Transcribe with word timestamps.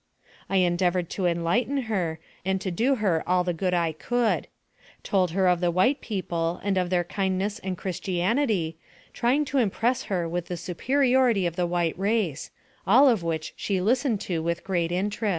I 0.49 0.55
endeavered 0.57 1.11
to 1.11 1.27
enlighten 1.27 1.83
her, 1.83 2.17
and 2.43 2.59
to 2.61 2.71
do 2.71 2.95
her 2.95 3.23
all 3.29 3.43
the 3.43 3.53
good 3.53 3.75
I 3.75 3.91
could; 3.91 4.47
told 5.03 5.29
her 5.29 5.47
of 5.47 5.59
the 5.59 5.69
white 5.69 6.01
people, 6.01 6.59
and 6.63 6.75
of 6.75 6.89
their 6.89 7.03
kindness 7.03 7.59
and 7.59 7.77
Christianity, 7.77 8.77
trying 9.13 9.45
to 9.45 9.59
impress 9.59 10.05
her 10.05 10.27
with 10.27 10.47
the 10.47 10.57
superiority 10.57 11.45
of 11.45 11.55
the 11.55 11.67
white 11.67 11.99
race, 11.99 12.49
all 12.87 13.07
of 13.07 13.21
which 13.21 13.53
she 13.55 13.79
listened 13.79 14.21
to 14.21 14.41
with 14.41 14.63
great 14.63 14.91
interest. 14.91 15.29